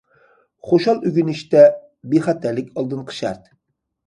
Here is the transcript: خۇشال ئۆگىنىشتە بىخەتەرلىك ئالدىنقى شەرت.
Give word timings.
خۇشال 0.69 1.03
ئۆگىنىشتە 1.09 1.61
بىخەتەرلىك 2.15 2.73
ئالدىنقى 2.75 3.19
شەرت. 3.21 3.55